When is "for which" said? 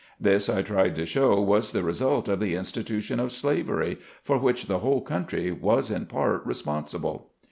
4.23-4.65